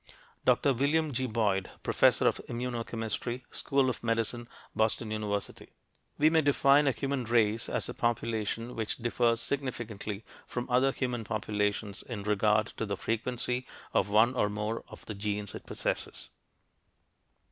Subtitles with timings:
[0.45, 0.73] Dr.
[0.73, 1.27] William G.
[1.27, 5.69] Boyd, professor of Immunochemistry, School of Medicine, Boston University:
[6.17, 11.23] "We may define a human race as a population which differs significantly from other human
[11.23, 16.31] populations in regard to the frequency of one or more of the genes it possesses."